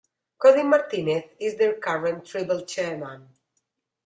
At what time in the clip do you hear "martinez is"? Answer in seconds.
0.63-1.57